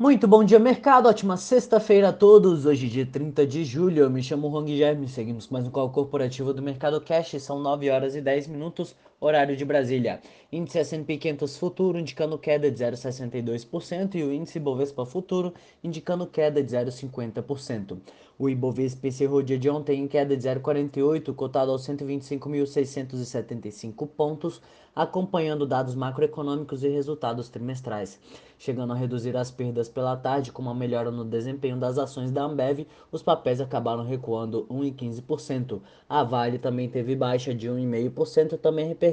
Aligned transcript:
Muito 0.00 0.26
bom 0.26 0.42
dia, 0.42 0.58
mercado. 0.58 1.10
Ótima 1.10 1.36
sexta-feira 1.36 2.08
a 2.08 2.12
todos. 2.12 2.64
Hoje, 2.64 2.88
dia 2.88 3.04
30 3.04 3.46
de 3.46 3.66
julho, 3.66 4.04
eu 4.04 4.08
me 4.08 4.22
chamo 4.22 4.48
Rong 4.48 4.74
Germe. 4.74 5.06
Seguimos 5.06 5.46
mais 5.48 5.66
um 5.66 5.70
call 5.70 5.90
corporativo 5.90 6.54
do 6.54 6.62
Mercado 6.62 6.98
Cash. 7.02 7.36
São 7.38 7.60
9 7.60 7.90
horas 7.90 8.16
e 8.16 8.22
10 8.22 8.46
minutos, 8.46 8.96
horário 9.20 9.54
de 9.54 9.64
Brasília. 9.64 10.20
Índice 10.50 10.78
S&P 10.78 11.18
500 11.18 11.58
Futuro 11.58 11.98
indicando 11.98 12.38
queda 12.38 12.70
de 12.70 12.82
0,62% 12.82 14.14
e 14.14 14.22
o 14.22 14.32
índice 14.32 14.58
Bovespa 14.58 15.04
Futuro 15.04 15.52
indicando 15.84 16.26
queda 16.26 16.62
de 16.62 16.74
0,50%. 16.74 17.98
O 18.38 18.48
Ibovespa 18.48 19.06
encerrou 19.06 19.40
o 19.40 19.42
dia 19.42 19.58
de 19.58 19.68
ontem 19.68 20.00
em 20.00 20.08
queda 20.08 20.34
de 20.34 20.48
0,48, 20.48 21.34
cotado 21.34 21.70
aos 21.70 21.86
125.675 21.86 24.08
pontos, 24.08 24.62
acompanhando 24.96 25.66
dados 25.66 25.94
macroeconômicos 25.94 26.82
e 26.82 26.88
resultados 26.88 27.50
trimestrais. 27.50 28.18
Chegando 28.58 28.94
a 28.94 28.96
reduzir 28.96 29.36
as 29.36 29.50
perdas 29.50 29.90
pela 29.90 30.16
tarde 30.16 30.52
com 30.52 30.62
uma 30.62 30.74
melhora 30.74 31.10
no 31.10 31.24
desempenho 31.24 31.76
das 31.76 31.98
ações 31.98 32.30
da 32.30 32.44
Ambev, 32.44 32.86
os 33.12 33.22
papéis 33.22 33.60
acabaram 33.60 34.04
recuando 34.04 34.66
1,15%. 34.70 35.82
A 36.08 36.24
Vale 36.24 36.58
também 36.58 36.88
teve 36.88 37.14
baixa 37.14 37.54
de 37.54 37.68
1,5%, 37.68 38.58
também 38.58 38.88
repercutindo 38.88 39.09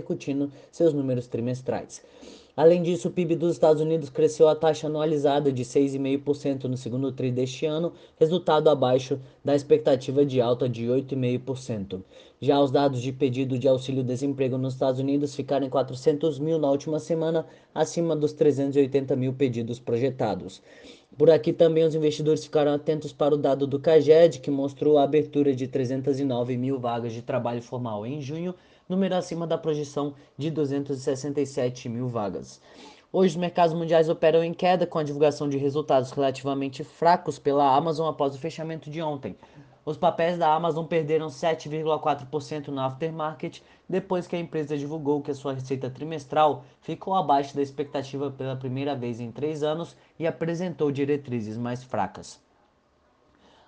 seus 0.71 0.93
números 0.93 1.27
trimestrais. 1.27 2.01
Além 2.57 2.81
disso, 2.81 3.09
o 3.09 3.11
PIB 3.11 3.35
dos 3.35 3.51
Estados 3.51 3.83
Unidos 3.83 4.09
cresceu 4.09 4.49
a 4.49 4.55
taxa 4.55 4.87
anualizada 4.87 5.51
de 5.51 5.63
6,5% 5.63 6.63
no 6.63 6.75
segundo 6.75 7.11
tri 7.11 7.31
deste 7.31 7.67
ano, 7.67 7.93
resultado 8.19 8.67
abaixo 8.67 9.19
da 9.45 9.55
expectativa 9.55 10.25
de 10.25 10.41
alta 10.41 10.67
de 10.67 10.87
8,5%. 10.87 12.01
Já 12.41 12.59
os 12.59 12.71
dados 12.71 12.99
de 12.99 13.13
pedido 13.13 13.59
de 13.59 13.67
auxílio-desemprego 13.67 14.57
nos 14.57 14.73
Estados 14.73 14.99
Unidos 14.99 15.35
ficaram 15.35 15.67
em 15.67 15.69
400 15.69 16.39
mil 16.39 16.57
na 16.57 16.71
última 16.71 16.99
semana, 16.99 17.45
acima 17.75 18.15
dos 18.15 18.33
380 18.33 19.15
mil 19.15 19.33
pedidos 19.33 19.79
projetados. 19.79 20.59
Por 21.15 21.29
aqui 21.29 21.53
também 21.53 21.83
os 21.83 21.95
investidores 21.95 22.43
ficaram 22.43 22.73
atentos 22.73 23.13
para 23.13 23.33
o 23.33 23.37
dado 23.37 23.65
do 23.65 23.79
CAGED, 23.79 24.39
que 24.39 24.51
mostrou 24.51 24.97
a 24.97 25.03
abertura 25.03 25.55
de 25.55 25.67
309 25.67 26.57
mil 26.57 26.79
vagas 26.79 27.13
de 27.13 27.21
trabalho 27.21 27.61
formal 27.61 28.05
em 28.05 28.21
junho, 28.21 28.53
número 28.89 29.15
acima 29.15 29.47
da 29.47 29.57
projeção 29.57 30.13
de 30.37 30.51
267 30.51 31.89
mil 31.89 32.07
vagas. 32.07 32.61
Hoje, 33.09 33.29
os 33.29 33.37
mercados 33.37 33.73
mundiais 33.73 34.09
operam 34.09 34.43
em 34.43 34.53
queda 34.53 34.85
com 34.85 34.99
a 34.99 35.03
divulgação 35.03 35.47
de 35.47 35.57
resultados 35.57 36.11
relativamente 36.11 36.83
fracos 36.83 37.39
pela 37.39 37.73
Amazon 37.73 38.09
após 38.09 38.35
o 38.35 38.37
fechamento 38.37 38.89
de 38.89 39.01
ontem. 39.01 39.33
Os 39.85 39.95
papéis 39.95 40.37
da 40.37 40.53
Amazon 40.53 40.85
perderam 40.85 41.27
7,4% 41.27 42.67
no 42.67 42.81
aftermarket 42.81 43.61
depois 43.87 44.27
que 44.27 44.35
a 44.35 44.39
empresa 44.39 44.77
divulgou 44.77 45.21
que 45.21 45.31
a 45.31 45.35
sua 45.35 45.53
receita 45.53 45.89
trimestral 45.89 46.65
ficou 46.81 47.15
abaixo 47.15 47.55
da 47.55 47.61
expectativa 47.61 48.29
pela 48.29 48.57
primeira 48.57 48.93
vez 48.93 49.21
em 49.21 49.31
três 49.31 49.63
anos 49.63 49.95
e 50.19 50.27
apresentou 50.27 50.91
diretrizes 50.91 51.57
mais 51.57 51.81
fracas. 51.81 52.45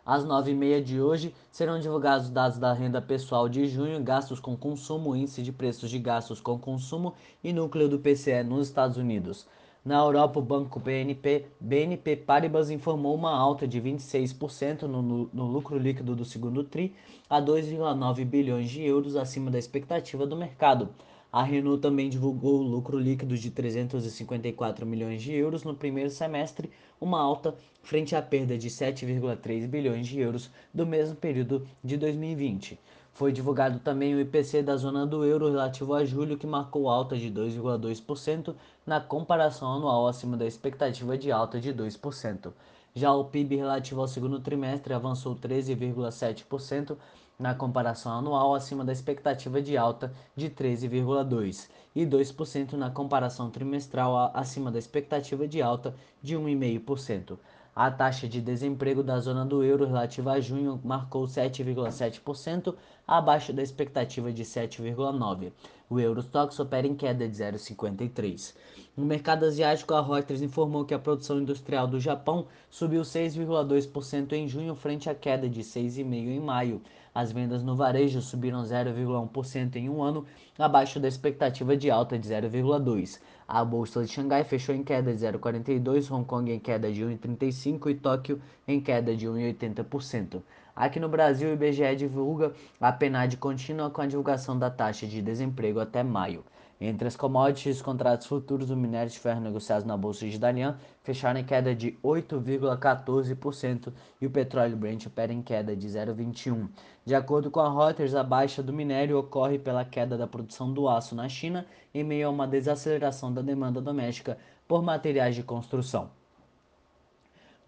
Às 0.06 0.26
9h30 0.26 0.84
de 0.84 1.02
hoje 1.02 1.34
serão 1.52 1.80
divulgados 1.80 2.28
os 2.28 2.32
dados 2.32 2.58
da 2.58 2.74
renda 2.74 3.02
pessoal 3.02 3.48
de 3.48 3.68
junho, 3.68 4.04
gastos 4.04 4.40
com 4.40 4.56
consumo, 4.56 5.16
índice 5.16 5.44
de 5.44 5.52
preços 5.52 5.90
de 5.90 6.00
gastos 6.00 6.42
com 6.42 6.58
consumo 6.58 7.14
e 7.44 7.54
núcleo 7.54 7.88
do 7.88 8.00
PCE 8.00 8.44
nos 8.44 8.68
Estados 8.68 8.98
Unidos. 8.98 9.48
Na 9.84 9.98
Europa, 9.98 10.40
o 10.40 10.44
banco 10.44 10.80
BNP, 10.80 11.46
BNP 11.60 12.18
Paribas 12.18 12.70
informou 12.70 13.16
uma 13.16 13.32
alta 13.32 13.68
de 13.68 13.82
26% 13.82 14.84
no, 14.84 15.02
no, 15.02 15.30
no 15.32 15.46
lucro 15.46 15.78
líquido 15.78 16.16
do 16.16 16.26
segundo 16.26 16.64
TRI 16.64 16.94
a 17.30 17.42
2,9 17.42 18.26
bilhões 18.26 18.70
de 18.70 18.84
euros 18.84 19.16
acima 19.16 19.50
da 19.50 19.58
expectativa 19.58 20.28
do 20.28 20.36
mercado. 20.36 20.90
A 21.32 21.44
Renault 21.44 21.80
também 21.80 22.10
divulgou 22.10 22.60
lucro 22.60 22.98
líquido 22.98 23.38
de 23.38 23.52
354 23.52 24.84
milhões 24.84 25.22
de 25.22 25.32
euros 25.32 25.64
no 25.64 25.76
primeiro 25.76 26.10
semestre, 26.10 26.72
uma 27.00 27.22
alta 27.22 27.54
frente 27.84 28.16
à 28.16 28.22
perda 28.22 28.58
de 28.58 28.68
7,3 28.68 29.68
bilhões 29.68 30.08
de 30.08 30.20
euros 30.20 30.50
do 30.74 30.88
mesmo 30.88 31.16
período 31.16 31.68
de 31.84 31.98
2020. 31.98 32.80
Foi 33.14 33.32
divulgado 33.32 33.80
também 33.80 34.16
o 34.16 34.20
IPC 34.20 34.64
da 34.64 34.76
zona 34.76 35.06
do 35.06 35.24
euro 35.24 35.50
relativo 35.50 35.94
a 35.94 36.04
julho, 36.04 36.38
que 36.38 36.48
marcou 36.48 36.90
alta 36.90 37.16
de 37.16 37.30
2,2% 37.30 38.56
na 38.84 39.00
comparação 39.00 39.74
anual 39.74 40.08
acima 40.08 40.36
da 40.36 40.48
expectativa 40.48 41.16
de 41.16 41.32
alta 41.32 41.60
de 41.60 41.72
2%. 41.72 42.52
Já 42.96 43.14
o 43.14 43.26
PIB 43.26 43.56
relativo 43.56 44.02
ao 44.02 44.08
segundo 44.08 44.40
trimestre 44.40 44.96
avançou 44.96 45.36
13,7% 45.36 46.98
na 47.40 47.56
comparação 47.56 48.12
anual 48.12 48.54
acima 48.54 48.84
da 48.84 48.92
expectativa 48.92 49.62
de 49.62 49.78
alta 49.78 50.12
de 50.36 50.50
13,2% 50.50 51.70
e 51.96 52.06
2% 52.06 52.74
na 52.74 52.92
comparação 52.92 53.50
trimestral 53.50 54.32
acima 54.34 54.70
da 54.70 54.78
expectativa 54.78 55.48
de 55.48 55.62
alta 55.62 55.96
de 56.22 56.36
1,5%. 56.36 57.38
A 57.76 57.90
taxa 57.90 58.28
de 58.28 58.42
desemprego 58.42 59.02
da 59.02 59.20
zona 59.22 59.46
do 59.46 59.64
euro 59.64 59.86
relativa 59.86 60.34
a 60.34 60.42
junho 60.42 60.82
marcou 60.84 61.26
7,7%, 61.26 62.76
abaixo 63.08 63.54
da 63.54 63.64
expectativa 63.64 64.34
de 64.34 64.44
7,9%. 64.44 65.52
O 65.90 66.00
Eurostox 66.00 66.60
opera 66.60 66.86
em 66.86 66.94
queda 66.94 67.28
de 67.28 67.36
0,53. 67.36 68.54
No 68.98 69.06
mercado 69.06 69.46
asiático, 69.46 69.94
a 69.94 70.02
Reuters 70.02 70.42
informou 70.42 70.84
que 70.84 70.94
a 70.94 71.00
produção 71.00 71.40
industrial 71.40 71.88
do 71.88 72.00
Japão 72.00 72.48
subiu 72.70 73.02
6,2% 73.02 74.34
em 74.34 74.48
junho, 74.48 74.76
frente 74.76 75.10
à 75.10 75.16
queda 75.16 75.48
de 75.48 75.62
6,5% 75.62 76.04
em 76.04 76.40
maio. 76.40 76.82
As 77.14 77.32
vendas 77.32 77.64
no 77.64 77.76
varejo 77.76 78.22
subiram 78.22 78.62
0,1% 78.62 79.76
em 79.76 79.90
um 79.90 80.02
ano, 80.02 80.26
abaixo 80.58 81.00
da 81.00 81.08
expectativa 81.08 81.76
de 81.76 81.90
alta 81.90 82.18
de 82.18 82.28
0,2%. 82.28 83.20
A 83.48 83.66
bolsa 83.66 84.04
de 84.04 84.12
Xangai 84.12 84.44
fechou 84.44 84.76
em 84.76 84.84
queda 84.84 85.14
de 85.14 85.26
0,42%, 85.26 86.12
Hong 86.12 86.26
Kong 86.26 86.52
em 86.52 86.60
queda 86.60 86.92
de 86.92 87.04
1,35% 87.04 87.90
e 87.90 87.96
Tóquio 87.96 88.42
em 88.68 88.80
queda 88.80 89.16
de 89.16 89.28
1,80%. 89.28 90.42
Aqui 90.76 91.00
no 91.00 91.10
Brasil, 91.10 91.50
o 91.50 91.54
IBGE 91.54 91.96
divulga 91.96 92.54
a 92.80 92.92
PNAD 92.92 93.38
contínua 93.38 93.90
com 93.90 94.02
a 94.02 94.06
divulgação 94.06 94.58
da 94.58 94.70
taxa 94.70 95.08
de 95.08 95.22
desemprego 95.22 95.80
até 95.80 96.04
maio. 96.04 96.44
Entre 96.82 97.06
as 97.10 97.18
commodities, 97.18 97.76
os 97.76 97.82
contratos 97.82 98.26
futuros 98.26 98.70
do 98.70 98.78
minério 98.78 99.12
de 99.12 99.20
ferro 99.20 99.42
negociados 99.42 99.86
na 99.86 99.98
Bolsa 99.98 100.26
de 100.26 100.40
Dalian 100.40 100.78
fecharam 101.04 101.40
em 101.40 101.44
queda 101.44 101.76
de 101.76 101.98
8,14% 102.02 103.92
e 104.22 104.26
o 104.26 104.32
petróleo 104.32 104.78
Brent 104.78 105.06
opera 105.06 105.34
em 105.34 105.42
queda 105.42 105.76
de 105.76 105.88
0,21%. 105.88 106.70
De 107.04 107.14
acordo 107.14 107.52
com 107.52 107.60
a 107.60 107.70
Reuters, 107.70 108.16
a 108.16 108.24
baixa 108.24 108.64
do 108.64 108.72
minério 108.72 109.18
ocorre 109.18 109.60
pela 109.60 109.84
queda 109.84 110.18
da 110.18 110.26
produção 110.26 110.72
do 110.72 110.88
aço 110.88 111.16
na 111.16 111.28
China 111.28 111.66
em 111.94 112.04
meio 112.04 112.28
a 112.28 112.32
uma 112.32 112.48
desaceleração 112.48 113.34
da 113.34 113.42
demanda 113.42 113.82
doméstica 113.82 114.38
por 114.66 114.82
materiais 114.82 115.36
de 115.36 115.44
construção. 115.44 116.19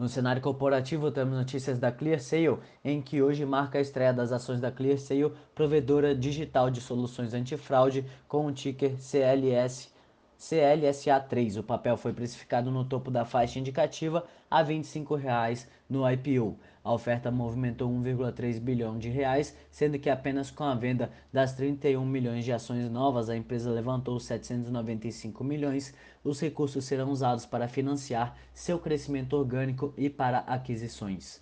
No 0.01 0.09
cenário 0.09 0.41
corporativo, 0.41 1.11
temos 1.11 1.37
notícias 1.37 1.77
da 1.77 1.91
ClearSale, 1.91 2.57
em 2.83 2.99
que 2.99 3.21
hoje 3.21 3.45
marca 3.45 3.77
a 3.77 3.81
estreia 3.81 4.11
das 4.11 4.31
ações 4.31 4.59
da 4.59 4.71
ClearSale, 4.71 5.31
provedora 5.53 6.15
digital 6.15 6.71
de 6.71 6.81
soluções 6.81 7.35
antifraude, 7.35 8.03
com 8.27 8.47
o 8.47 8.51
ticker 8.51 8.97
CLS 8.97 9.93
CLSA3. 10.41 11.59
O 11.59 11.63
papel 11.63 11.95
foi 11.95 12.13
precificado 12.13 12.71
no 12.71 12.83
topo 12.83 13.11
da 13.11 13.23
faixa 13.23 13.59
indicativa 13.59 14.25
a 14.49 14.63
R$ 14.63 14.73
25,00 14.73 15.67
no 15.87 16.09
IPO. 16.09 16.57
A 16.83 16.91
oferta 16.91 17.29
movimentou 17.29 17.87
1,3 17.91 18.59
bilhão 18.59 18.97
de 18.97 19.07
reais, 19.07 19.55
sendo 19.69 19.99
que 19.99 20.09
apenas 20.09 20.49
com 20.49 20.63
a 20.63 20.73
venda 20.73 21.11
das 21.31 21.53
31 21.53 22.03
milhões 22.03 22.43
de 22.43 22.51
ações 22.51 22.89
novas, 22.89 23.29
a 23.29 23.37
empresa 23.37 23.69
levantou 23.69 24.19
795 24.19 25.43
milhões. 25.43 25.93
Os 26.23 26.41
recursos 26.41 26.85
serão 26.85 27.11
usados 27.11 27.45
para 27.45 27.67
financiar 27.67 28.35
seu 28.51 28.79
crescimento 28.79 29.33
orgânico 29.33 29.93
e 29.95 30.09
para 30.09 30.39
aquisições. 30.39 31.39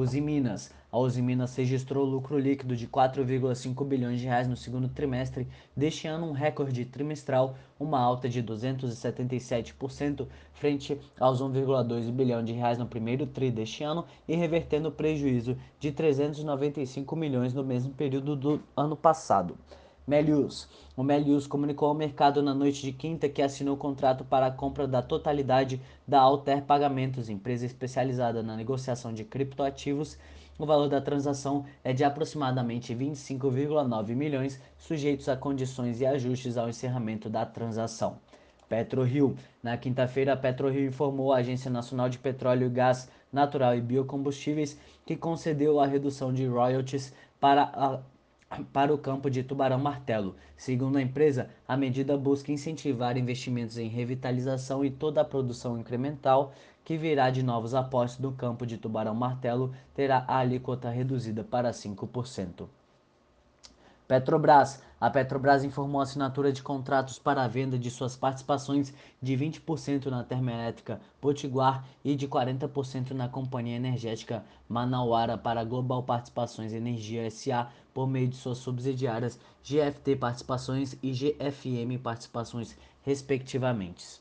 Uzi 0.00 0.18
Minas. 0.18 0.72
A 0.90 0.98
Uzi 0.98 1.20
Minas 1.20 1.54
registrou 1.54 2.06
lucro 2.06 2.38
líquido 2.38 2.74
de 2.74 2.88
4,5 2.88 3.84
bilhões 3.86 4.18
de 4.18 4.26
reais 4.26 4.48
no 4.48 4.56
segundo 4.56 4.88
trimestre 4.88 5.46
deste 5.76 6.08
ano, 6.08 6.26
um 6.26 6.32
recorde 6.32 6.86
trimestral, 6.86 7.54
uma 7.78 8.00
alta 8.00 8.26
de 8.26 8.42
277% 8.42 10.26
frente 10.54 10.98
aos 11.18 11.42
1,2 11.42 12.10
bilhão 12.10 12.42
de 12.42 12.54
reais 12.54 12.78
no 12.78 12.86
primeiro 12.86 13.26
tri 13.26 13.50
deste 13.50 13.84
ano 13.84 14.06
e 14.26 14.34
revertendo 14.34 14.88
o 14.88 14.92
prejuízo 14.92 15.54
de 15.78 15.92
395 15.92 17.14
milhões 17.14 17.52
no 17.52 17.62
mesmo 17.62 17.92
período 17.92 18.34
do 18.34 18.62
ano 18.74 18.96
passado. 18.96 19.54
Melius. 20.06 20.68
O 20.96 21.02
Melius 21.02 21.46
comunicou 21.46 21.88
ao 21.88 21.94
mercado 21.94 22.42
na 22.42 22.54
noite 22.54 22.82
de 22.82 22.92
quinta 22.92 23.28
que 23.28 23.42
assinou 23.42 23.76
contrato 23.76 24.24
para 24.24 24.46
a 24.46 24.50
compra 24.50 24.86
da 24.86 25.02
totalidade 25.02 25.80
da 26.06 26.20
Alter 26.20 26.62
Pagamentos, 26.62 27.28
empresa 27.28 27.66
especializada 27.66 28.42
na 28.42 28.56
negociação 28.56 29.12
de 29.12 29.24
criptoativos. 29.24 30.18
O 30.58 30.66
valor 30.66 30.88
da 30.88 31.00
transação 31.00 31.64
é 31.82 31.92
de 31.92 32.04
aproximadamente 32.04 32.94
25,9 32.94 34.14
milhões, 34.14 34.60
sujeitos 34.76 35.28
a 35.28 35.36
condições 35.36 36.00
e 36.00 36.06
ajustes 36.06 36.56
ao 36.56 36.68
encerramento 36.68 37.30
da 37.30 37.46
transação. 37.46 38.18
PetroRio. 38.68 39.36
Na 39.62 39.76
quinta-feira, 39.76 40.32
a 40.32 40.36
PetroRio 40.36 40.86
informou 40.86 41.32
à 41.32 41.38
Agência 41.38 41.70
Nacional 41.70 42.08
de 42.08 42.18
Petróleo, 42.18 42.70
Gás 42.70 43.10
Natural 43.32 43.76
e 43.76 43.80
Biocombustíveis 43.80 44.78
que 45.04 45.16
concedeu 45.16 45.80
a 45.80 45.86
redução 45.86 46.32
de 46.32 46.46
royalties 46.46 47.12
para 47.40 47.62
a 47.74 47.98
para 48.72 48.92
o 48.92 48.98
campo 48.98 49.30
de 49.30 49.44
Tubarão 49.44 49.78
Martelo. 49.78 50.34
Segundo 50.56 50.96
a 50.96 51.02
empresa, 51.02 51.50
a 51.68 51.76
medida 51.76 52.16
busca 52.16 52.50
incentivar 52.50 53.16
investimentos 53.16 53.78
em 53.78 53.88
revitalização 53.88 54.84
e 54.84 54.90
toda 54.90 55.20
a 55.20 55.24
produção 55.24 55.78
incremental 55.78 56.52
que 56.84 56.96
virá 56.96 57.30
de 57.30 57.42
novos 57.42 57.74
apostos 57.74 58.20
do 58.20 58.32
campo 58.32 58.66
de 58.66 58.76
Tubarão 58.76 59.14
Martelo 59.14 59.72
terá 59.94 60.24
a 60.26 60.38
alíquota 60.38 60.90
reduzida 60.90 61.44
para 61.44 61.70
5%. 61.70 62.66
Petrobras. 64.10 64.82
A 65.00 65.08
Petrobras 65.08 65.62
informou 65.62 66.00
a 66.00 66.02
assinatura 66.02 66.52
de 66.52 66.64
contratos 66.64 67.16
para 67.16 67.44
a 67.44 67.46
venda 67.46 67.78
de 67.78 67.88
suas 67.92 68.16
participações 68.16 68.92
de 69.22 69.36
20% 69.36 70.06
na 70.06 70.24
termoelétrica 70.24 71.00
Potiguar 71.20 71.84
e 72.04 72.16
de 72.16 72.26
40% 72.26 73.12
na 73.12 73.28
companhia 73.28 73.76
energética 73.76 74.44
Manauara 74.68 75.38
para 75.38 75.62
Global 75.62 76.02
Participações 76.02 76.72
Energia 76.72 77.30
SA 77.30 77.70
por 77.94 78.08
meio 78.08 78.26
de 78.26 78.34
suas 78.34 78.58
subsidiárias 78.58 79.38
GFT 79.62 80.16
Participações 80.16 80.96
e 81.00 81.12
GFM 81.12 81.96
Participações, 82.02 82.76
respectivamente. 83.02 84.20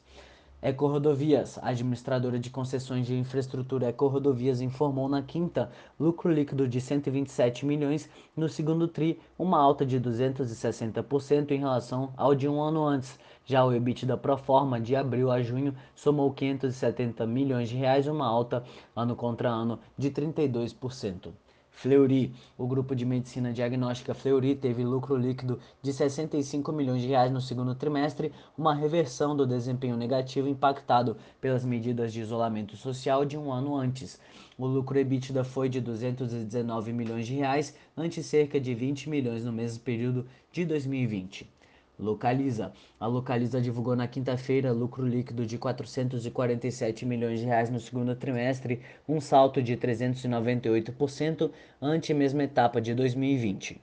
Ecorodovias, 0.62 1.58
a 1.60 1.70
administradora 1.70 2.38
de 2.38 2.50
concessões 2.50 3.08
de 3.08 3.18
infraestrutura 3.18 3.88
Ecorodovias, 3.88 4.60
informou 4.60 5.08
na 5.08 5.22
quinta 5.22 5.72
lucro 5.98 6.30
líquido 6.30 6.68
de 6.68 6.82
127 6.82 7.66
milhões 7.66 8.10
no 8.36 8.50
segundo 8.50 8.86
TRI, 8.86 9.22
uma 9.38 9.58
alta 9.58 9.86
de 9.86 9.98
260% 10.02 11.52
em 11.52 11.60
relação 11.60 12.12
ao 12.18 12.36
de 12.36 12.46
um 12.46 12.62
ano 12.62 12.84
antes. 12.84 13.18
Já 13.46 13.64
o 13.64 13.74
EBITDA 13.74 14.18
pro 14.18 14.36
forma 14.36 14.82
de 14.82 14.98
abril 14.98 15.32
a 15.32 15.42
junho 15.42 15.74
somou 15.96 16.34
570 16.34 17.26
milhões 17.26 17.70
de 17.70 17.78
reais, 17.78 18.06
uma 18.06 18.28
alta 18.28 18.62
ano 18.94 19.16
contra 19.16 19.48
ano 19.48 19.80
de 19.98 20.12
32%. 20.12 21.32
Fleury, 21.82 22.34
o 22.58 22.68
grupo 22.68 22.94
de 22.94 23.06
medicina 23.06 23.54
diagnóstica 23.54 24.14
Fleury 24.14 24.54
teve 24.54 24.84
lucro 24.84 25.16
líquido 25.16 25.58
de 25.82 25.94
65 25.94 26.74
milhões 26.74 27.02
de 27.02 27.08
reais 27.08 27.32
no 27.32 27.40
segundo 27.40 27.74
trimestre, 27.74 28.34
uma 28.58 28.76
reversão 28.76 29.34
do 29.34 29.48
desempenho 29.48 29.96
negativo 29.96 30.50
impactado 30.50 31.16
pelas 31.40 31.64
medidas 31.64 32.12
de 32.12 32.20
isolamento 32.20 32.76
social 32.76 33.24
de 33.24 33.38
um 33.38 33.50
ano 33.50 33.78
antes. 33.78 34.20
O 34.58 34.68
lucro 34.68 35.00
EBITDA 35.00 35.46
foi 35.46 35.70
de 35.70 35.80
219 35.80 36.92
milhões 36.92 37.26
de 37.26 37.36
reais, 37.36 37.74
ante 37.96 38.22
cerca 38.22 38.60
de 38.60 38.76
20 38.76 39.10
milhões 39.10 39.46
no 39.46 39.54
mesmo 39.54 39.82
período 39.82 40.28
de 40.52 40.66
2020. 40.66 41.59
Localiza. 42.00 42.72
A 42.98 43.06
Localiza 43.06 43.60
divulgou 43.60 43.94
na 43.94 44.08
quinta-feira 44.08 44.72
lucro 44.72 45.06
líquido 45.06 45.46
de 45.46 45.58
447 45.58 47.06
milhões 47.06 47.42
de 47.42 47.46
reais 47.46 47.70
no 47.70 47.80
segundo 47.80 48.16
trimestre, 48.16 48.80
um 49.08 49.20
salto 49.20 49.62
de 49.62 49.76
398% 49.76 51.52
ante 51.82 52.14
a 52.14 52.16
mesma 52.16 52.44
etapa 52.44 52.80
de 52.80 52.96
2020. 52.96 53.82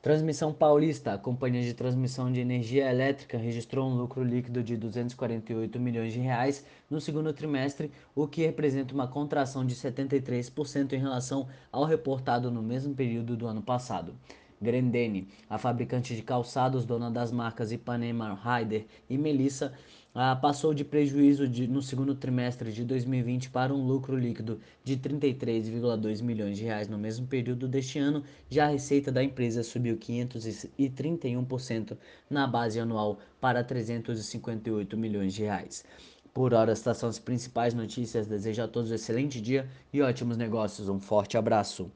Transmissão 0.00 0.52
Paulista, 0.52 1.14
a 1.14 1.18
companhia 1.18 1.62
de 1.62 1.74
transmissão 1.74 2.30
de 2.30 2.38
energia 2.38 2.88
elétrica, 2.88 3.36
registrou 3.36 3.90
um 3.90 3.96
lucro 3.96 4.22
líquido 4.22 4.62
de 4.62 4.76
248 4.76 5.80
milhões 5.80 6.12
de 6.12 6.20
reais 6.20 6.64
no 6.88 7.00
segundo 7.00 7.32
trimestre, 7.32 7.90
o 8.14 8.28
que 8.28 8.46
representa 8.46 8.94
uma 8.94 9.08
contração 9.08 9.66
de 9.66 9.74
73% 9.74 10.92
em 10.92 11.00
relação 11.00 11.48
ao 11.72 11.84
reportado 11.84 12.52
no 12.52 12.62
mesmo 12.62 12.94
período 12.94 13.36
do 13.36 13.48
ano 13.48 13.60
passado. 13.60 14.14
Grendene, 14.60 15.28
a 15.48 15.58
fabricante 15.58 16.14
de 16.14 16.22
calçados, 16.22 16.84
dona 16.84 17.10
das 17.10 17.30
marcas 17.30 17.72
Ipanema, 17.72 18.34
Ryder 18.34 18.86
e 19.08 19.18
Melissa, 19.18 19.72
ah, 20.18 20.34
passou 20.34 20.72
de 20.72 20.82
prejuízo 20.82 21.46
de, 21.46 21.68
no 21.68 21.82
segundo 21.82 22.14
trimestre 22.14 22.72
de 22.72 22.82
2020 22.84 23.50
para 23.50 23.74
um 23.74 23.86
lucro 23.86 24.16
líquido 24.16 24.58
de 24.82 24.96
33,2 24.96 26.22
milhões 26.22 26.56
de 26.56 26.64
reais 26.64 26.88
no 26.88 26.96
mesmo 26.96 27.26
período 27.26 27.68
deste 27.68 27.98
ano. 27.98 28.24
Já 28.48 28.64
a 28.64 28.70
receita 28.70 29.12
da 29.12 29.22
empresa 29.22 29.62
subiu 29.62 29.98
531% 29.98 31.98
na 32.30 32.46
base 32.46 32.80
anual 32.80 33.18
para 33.38 33.62
358 33.62 34.96
milhões 34.96 35.34
de 35.34 35.42
reais. 35.42 35.84
Por 36.32 36.54
hora, 36.54 36.72
estas 36.72 36.96
são 36.96 37.10
as 37.10 37.18
principais 37.18 37.74
notícias. 37.74 38.26
Desejo 38.26 38.62
a 38.62 38.68
todos 38.68 38.90
um 38.90 38.94
excelente 38.94 39.38
dia 39.38 39.68
e 39.92 40.00
ótimos 40.00 40.38
negócios. 40.38 40.88
Um 40.88 40.98
forte 40.98 41.36
abraço. 41.36 41.92